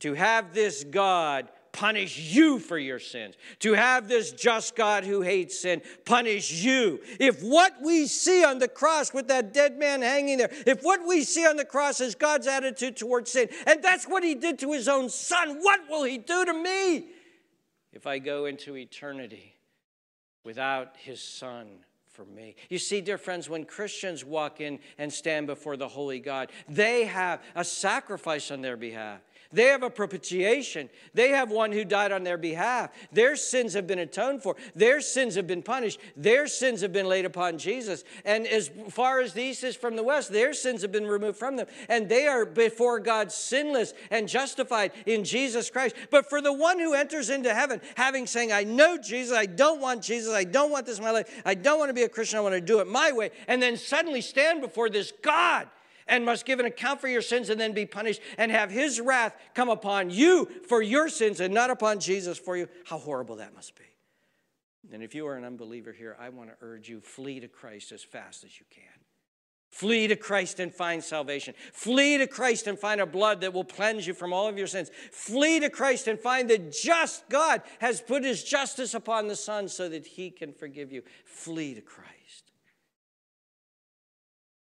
[0.00, 5.20] To have this God punish you for your sins, to have this just God who
[5.20, 7.00] hates sin punish you.
[7.20, 11.06] If what we see on the cross with that dead man hanging there, if what
[11.06, 14.58] we see on the cross is God's attitude towards sin, and that's what he did
[14.60, 17.08] to his own son, what will he do to me
[17.96, 19.54] if I go into eternity
[20.44, 21.66] without his son
[22.12, 22.54] for me.
[22.68, 27.06] You see, dear friends, when Christians walk in and stand before the holy God, they
[27.06, 29.20] have a sacrifice on their behalf.
[29.52, 30.90] They have a propitiation.
[31.14, 32.90] They have one who died on their behalf.
[33.12, 34.56] Their sins have been atoned for.
[34.74, 36.00] Their sins have been punished.
[36.16, 38.04] Their sins have been laid upon Jesus.
[38.24, 41.38] And as far as the east is from the west, their sins have been removed
[41.38, 41.66] from them.
[41.88, 45.96] And they are before God sinless and justified in Jesus Christ.
[46.10, 49.80] But for the one who enters into heaven, having saying, I know Jesus, I don't
[49.80, 52.08] want Jesus, I don't want this in my life, I don't want to be a
[52.08, 55.68] Christian, I want to do it my way, and then suddenly stand before this God
[56.08, 59.00] and must give an account for your sins and then be punished and have his
[59.00, 62.68] wrath come upon you for your sins and not upon Jesus for you.
[62.84, 63.84] How horrible that must be.
[64.92, 67.92] And if you are an unbeliever here, I want to urge you flee to Christ
[67.92, 68.84] as fast as you can.
[69.68, 71.54] Flee to Christ and find salvation.
[71.72, 74.68] Flee to Christ and find a blood that will cleanse you from all of your
[74.68, 74.90] sins.
[75.10, 79.68] Flee to Christ and find that just God has put his justice upon the Son
[79.68, 81.02] so that he can forgive you.
[81.24, 82.52] Flee to Christ.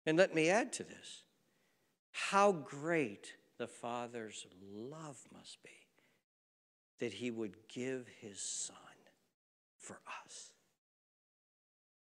[0.05, 1.23] And let me add to this
[2.11, 5.69] how great the Father's love must be
[6.99, 8.75] that he would give his Son
[9.77, 10.53] for us.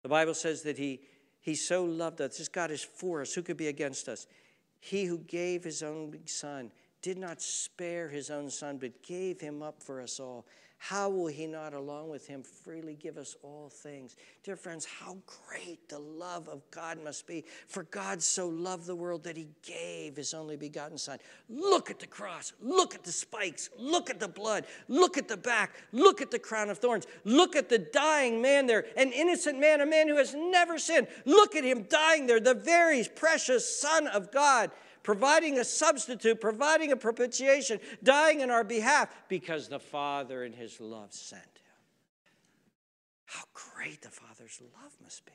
[0.04, 1.02] The Bible says that he,
[1.40, 2.38] he so loved us.
[2.38, 3.34] This God is for us.
[3.34, 4.28] Who could be against us?
[4.80, 9.62] He who gave his own Son did not spare his own Son, but gave him
[9.62, 10.46] up for us all
[10.82, 14.16] how will he not, along with him, freely give us all things?
[14.44, 15.18] Dear friends, how
[15.48, 17.44] great the love of God must be.
[17.68, 21.20] For God so loved the world that he gave his only begotten Son.
[21.50, 22.54] Look at the cross.
[22.62, 23.70] Look at the spikes.
[23.78, 24.66] Look at the blood.
[24.88, 25.76] Look at the back.
[25.92, 27.08] Look at the crown of thorns.
[27.26, 31.08] Look at the dying man there, an innocent man, a man who has never sinned.
[31.26, 34.72] Look at him dying there, the very precious Son of God
[35.04, 40.80] providing a substitute, providing a propitiation, dying in our behalf because the Father in his
[40.80, 41.50] love sent him.
[43.26, 45.32] How great the Father's love must be.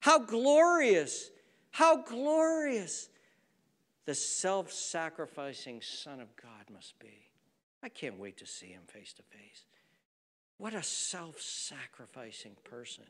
[0.00, 1.30] How glorious,
[1.70, 3.08] how glorious
[4.06, 7.28] the self sacrificing Son of God must be.
[7.82, 9.64] I can't wait to see him face to face.
[10.58, 13.04] What a self sacrificing person,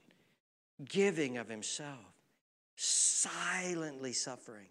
[0.85, 2.15] giving of himself,
[2.77, 4.69] silently suffering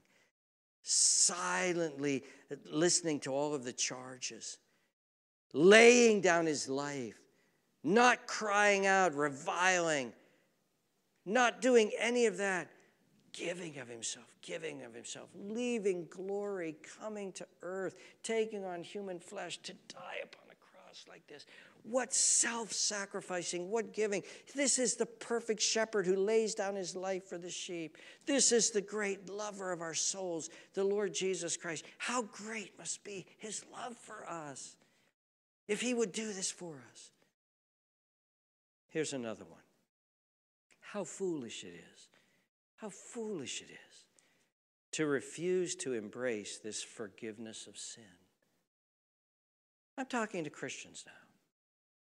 [0.90, 2.24] silently
[2.66, 4.58] listening to all of the charges,
[5.54, 7.20] laying down his life,
[7.84, 10.12] not crying out, reviling,
[11.26, 12.70] not doing any of that,
[13.34, 19.60] giving of himself, giving of himself, leaving glory, coming to earth, taking on human flesh
[19.60, 21.46] to die upon a cross like this.
[21.90, 24.22] What self sacrificing, what giving.
[24.56, 27.98] This is the perfect shepherd who lays down his life for the sheep.
[28.28, 31.86] This is the great lover of our souls, the Lord Jesus Christ.
[31.98, 34.76] How great must be his love for us
[35.68, 37.12] if he would do this for us.
[38.90, 39.62] Here's another one.
[40.80, 42.08] How foolish it is.
[42.76, 44.06] How foolish it is
[44.92, 48.04] to refuse to embrace this forgiveness of sin.
[49.98, 51.29] I'm talking to Christians now.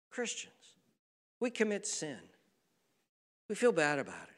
[0.09, 0.53] Christians.
[1.39, 2.19] We commit sin.
[3.47, 4.35] We feel bad about it.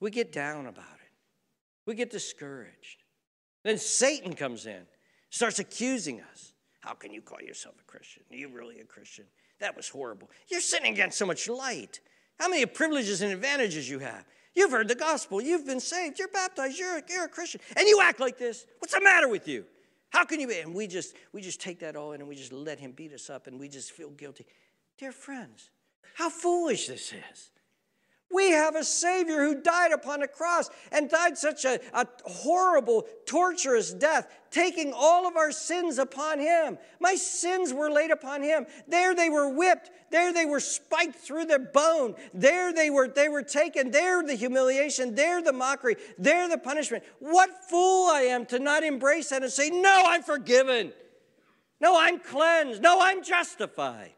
[0.00, 1.12] We get down about it.
[1.86, 3.02] We get discouraged.
[3.62, 4.82] Then Satan comes in,
[5.30, 6.52] starts accusing us.
[6.80, 8.22] How can you call yourself a Christian?
[8.30, 9.24] Are you really a Christian?
[9.60, 10.30] That was horrible.
[10.48, 12.00] You're sinning against so much light.
[12.38, 14.24] How many privileges and advantages you have?
[14.54, 15.40] You've heard the gospel.
[15.40, 16.18] You've been saved.
[16.18, 16.78] You're baptized.
[16.78, 17.60] You're, you're a Christian.
[17.76, 18.66] And you act like this.
[18.78, 19.64] What's the matter with you?
[20.10, 20.60] How can you be?
[20.60, 23.12] And we just, we just take that all in and we just let him beat
[23.12, 24.46] us up and we just feel guilty.
[24.98, 25.70] Dear friends,
[26.14, 27.50] how foolish this is.
[28.34, 33.06] We have a Savior who died upon a cross and died such a, a, horrible,
[33.26, 36.76] torturous death, taking all of our sins upon Him.
[36.98, 38.66] My sins were laid upon Him.
[38.88, 39.92] There they were whipped.
[40.10, 42.16] There they were spiked through the bone.
[42.32, 43.92] There they were, they were taken.
[43.92, 45.14] There the humiliation.
[45.14, 45.96] There the mockery.
[46.18, 47.04] There the punishment.
[47.20, 50.92] What fool I am to not embrace that and say, No, I'm forgiven.
[51.80, 52.82] No, I'm cleansed.
[52.82, 54.14] No, I'm justified.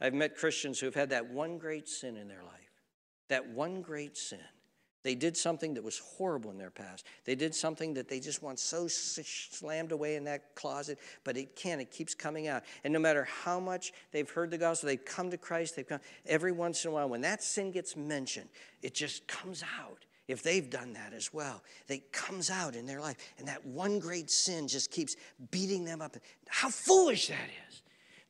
[0.00, 2.52] I've met Christians who've had that one great sin in their life.
[3.28, 4.38] That one great sin.
[5.02, 7.06] They did something that was horrible in their past.
[7.24, 11.54] They did something that they just want so slammed away in that closet, but it
[11.54, 11.80] can't.
[11.80, 12.64] It keeps coming out.
[12.82, 16.00] And no matter how much they've heard the gospel, they've come to Christ, they've come
[16.26, 18.48] every once in a while, when that sin gets mentioned,
[18.82, 20.04] it just comes out.
[20.26, 23.16] If they've done that as well, it comes out in their life.
[23.38, 25.14] And that one great sin just keeps
[25.52, 26.16] beating them up.
[26.48, 27.82] How foolish that is.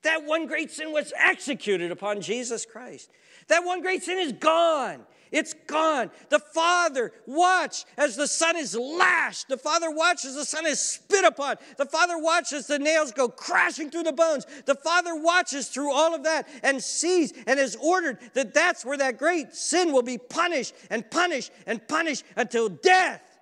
[0.06, 3.10] That one great sin was executed upon Jesus Christ.
[3.48, 5.00] That one great sin is gone.
[5.32, 6.12] It's gone.
[6.28, 9.48] The Father watched as the Son is lashed.
[9.48, 11.56] The Father watches the Son is spit upon.
[11.76, 14.46] The Father watches the nails go crashing through the bones.
[14.64, 18.98] The Father watches through all of that and sees and has ordered that that's where
[18.98, 23.40] that great sin will be punished and punished and punished until death.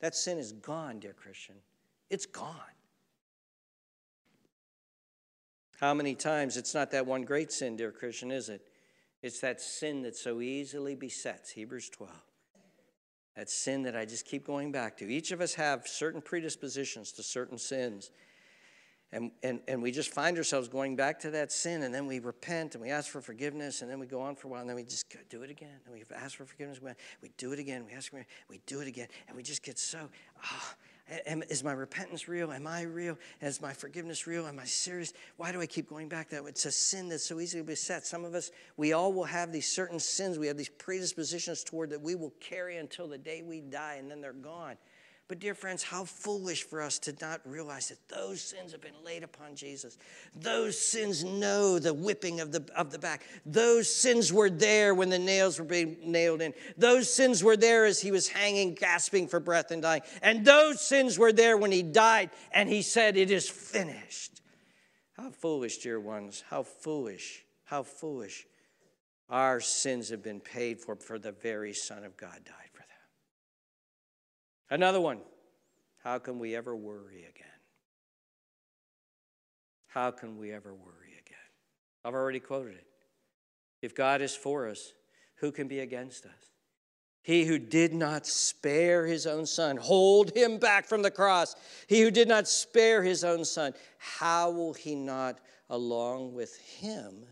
[0.00, 1.54] That sin is gone, dear Christian.
[2.10, 2.71] It's gone.
[5.82, 6.56] How many times?
[6.56, 8.62] It's not that one great sin, dear Christian, is it?
[9.20, 12.12] It's that sin that so easily besets, Hebrews 12.
[13.34, 15.12] That sin that I just keep going back to.
[15.12, 18.12] Each of us have certain predispositions to certain sins.
[19.10, 22.20] And, and, and we just find ourselves going back to that sin, and then we
[22.20, 24.70] repent and we ask for forgiveness, and then we go on for a while, and
[24.70, 25.80] then we just do it again.
[25.84, 26.78] And we ask for forgiveness,
[27.20, 29.80] we do it again, we ask for we do it again, and we just get
[29.80, 30.08] so,
[30.44, 30.74] oh,
[31.26, 32.52] Am, is my repentance real?
[32.52, 33.18] Am I real?
[33.40, 34.46] Is my forgiveness real?
[34.46, 35.12] Am I serious?
[35.36, 36.44] Why do I keep going back that?
[36.46, 38.06] It's a sin that's so easily beset.
[38.06, 40.38] Some of us, we all will have these certain sins.
[40.38, 44.10] We have these predispositions toward that we will carry until the day we die, and
[44.10, 44.76] then they're gone.
[45.32, 49.02] But, dear friends, how foolish for us to not realize that those sins have been
[49.02, 49.96] laid upon Jesus.
[50.36, 53.24] Those sins know the whipping of the, of the back.
[53.46, 56.52] Those sins were there when the nails were being nailed in.
[56.76, 60.02] Those sins were there as he was hanging, gasping for breath and dying.
[60.20, 64.42] And those sins were there when he died and he said, It is finished.
[65.16, 66.44] How foolish, dear ones.
[66.50, 67.42] How foolish.
[67.64, 68.46] How foolish.
[69.30, 72.71] Our sins have been paid for, for the very Son of God died.
[74.72, 75.20] Another one
[76.02, 77.60] how can we ever worry again?
[79.86, 81.38] How can we ever worry again?
[82.04, 82.86] I've already quoted it.
[83.82, 84.94] If God is for us,
[85.36, 86.32] who can be against us?
[87.22, 91.54] He who did not spare his own son, hold him back from the cross.
[91.86, 97.26] He who did not spare his own son, how will he not, along with him,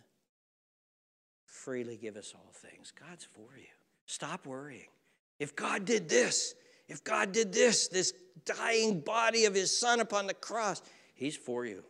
[1.46, 2.92] freely give us all things?
[2.92, 3.64] God's for you.
[4.04, 4.90] Stop worrying.
[5.38, 6.54] If God did this,
[6.90, 8.12] if God did this, this
[8.44, 10.82] dying body of his son upon the cross,
[11.14, 11.84] he's for you.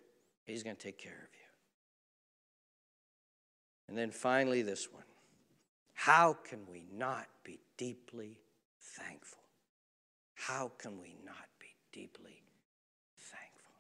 [0.45, 1.47] He's going to take care of you.
[3.89, 5.03] And then finally, this one
[5.95, 8.39] how can we not be deeply
[8.81, 9.43] thankful?
[10.35, 12.43] How can we not be deeply
[13.19, 13.75] thankful?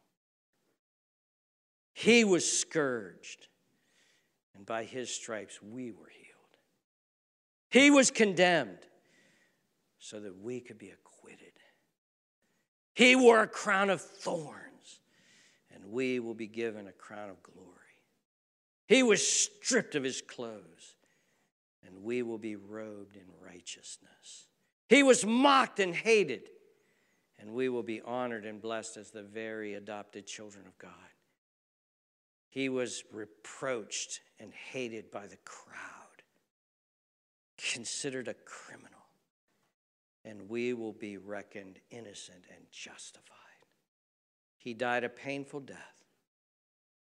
[1.95, 3.49] He was scourged,
[4.55, 6.57] and by his stripes we were healed.
[7.71, 8.87] He was condemned
[9.99, 11.10] so that we could be acquitted
[12.95, 15.01] he wore a crown of thorns,
[15.75, 17.67] and we will be given a crown of glory.
[18.87, 20.97] He was stripped of his clothes,
[21.87, 24.49] and we will be robed in righteousness.
[24.89, 26.49] He was mocked and hated,
[27.39, 30.91] and we will be honored and blessed as the very adopted children of God.
[32.49, 35.77] He was reproached and hated by the crowd,
[37.57, 38.90] considered a criminal
[40.25, 43.37] and we will be reckoned innocent and justified.
[44.59, 46.05] He died a painful death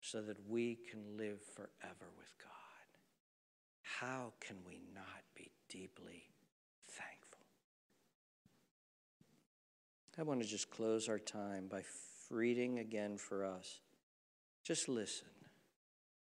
[0.01, 2.49] so that we can live forever with God.
[3.82, 6.24] How can we not be deeply
[6.88, 7.45] thankful?
[10.17, 11.84] I want to just close our time by
[12.30, 13.82] reading again for us.
[14.63, 15.28] Just listen.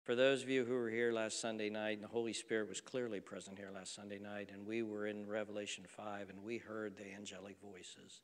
[0.03, 2.81] For those of you who were here last Sunday night, and the Holy Spirit was
[2.81, 6.97] clearly present here last Sunday night, and we were in Revelation 5 and we heard
[6.97, 8.23] the angelic voices.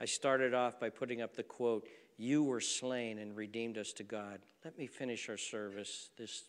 [0.00, 1.86] I started off by putting up the quote,
[2.16, 4.40] You were slain and redeemed us to God.
[4.64, 6.44] Let me finish our service this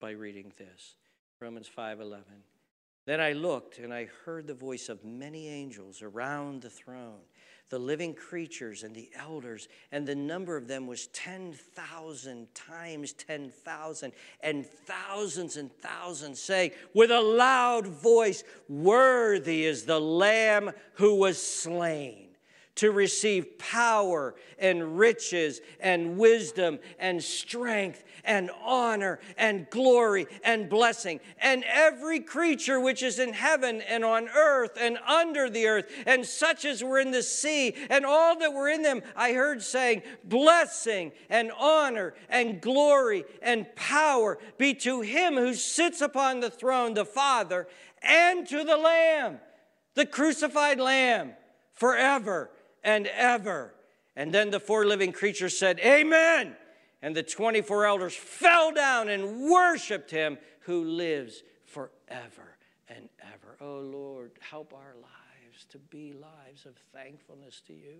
[0.00, 0.96] by reading this.
[1.40, 2.42] Romans 5:11.
[3.08, 7.22] Then I looked and I heard the voice of many angels around the throne
[7.70, 14.12] the living creatures and the elders, and the number of them was 10,000 times 10,000,
[14.42, 21.42] and thousands and thousands saying with a loud voice, Worthy is the Lamb who was
[21.42, 22.27] slain
[22.78, 31.18] to receive power and riches and wisdom and strength and honor and glory and blessing.
[31.40, 36.24] And every creature which is in heaven and on earth and under the earth, and
[36.24, 40.02] such as were in the sea, and all that were in them, I heard saying,
[40.22, 46.94] Blessing and honor and glory and power be to him who sits upon the throne,
[46.94, 47.66] the Father,
[48.02, 49.40] and to the Lamb,
[49.94, 51.32] the crucified Lamb,
[51.72, 52.50] forever
[52.84, 53.74] and ever.
[54.16, 56.56] And then the four living creatures said, Amen.
[57.00, 62.56] And the 24 elders fell down and worshiped him who lives forever
[62.88, 63.56] and ever.
[63.60, 67.98] Oh Lord, help our lives to be lives of thankfulness to you.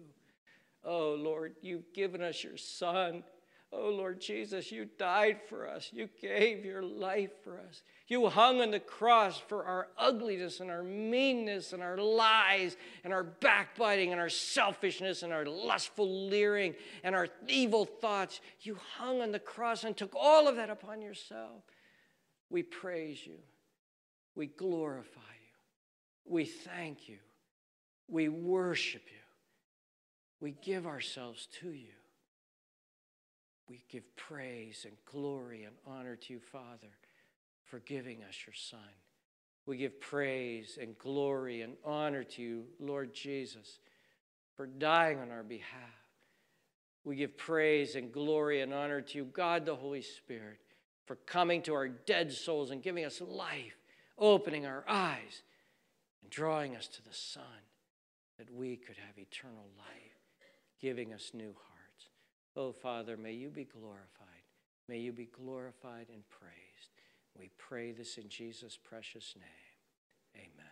[0.85, 3.23] Oh Lord, you've given us your Son.
[3.71, 5.91] Oh Lord Jesus, you died for us.
[5.93, 7.83] You gave your life for us.
[8.07, 13.13] You hung on the cross for our ugliness and our meanness and our lies and
[13.13, 18.41] our backbiting and our selfishness and our lustful leering and our evil thoughts.
[18.63, 21.63] You hung on the cross and took all of that upon yourself.
[22.49, 23.37] We praise you.
[24.35, 26.33] We glorify you.
[26.33, 27.19] We thank you.
[28.09, 29.19] We worship you.
[30.41, 31.98] We give ourselves to you.
[33.69, 36.93] We give praise and glory and honor to you, Father,
[37.65, 38.81] for giving us your Son.
[39.67, 43.81] We give praise and glory and honor to you, Lord Jesus,
[44.57, 45.83] for dying on our behalf.
[47.05, 50.59] We give praise and glory and honor to you, God the Holy Spirit,
[51.05, 53.77] for coming to our dead souls and giving us life,
[54.19, 55.43] opening our eyes,
[56.23, 57.43] and drawing us to the Son
[58.39, 60.19] that we could have eternal life,
[60.81, 61.78] giving us new hearts.
[62.59, 64.27] Oh, Father, may you be glorified.
[64.89, 66.91] May you be glorified and praised.
[67.39, 70.45] We pray this in Jesus' precious name.
[70.45, 70.68] Amen.